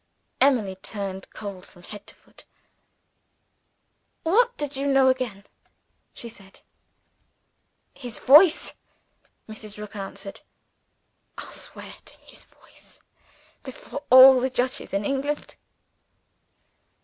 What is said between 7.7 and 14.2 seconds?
"His voice," Mrs. Rook answered. "I'll swear to his voice before